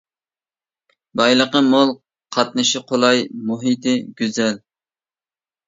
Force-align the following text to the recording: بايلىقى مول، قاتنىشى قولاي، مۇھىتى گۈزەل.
بايلىقى 1.21 1.61
مول، 1.67 1.91
قاتنىشى 2.37 2.83
قولاي، 2.93 3.23
مۇھىتى 3.53 3.97
گۈزەل. 4.19 4.61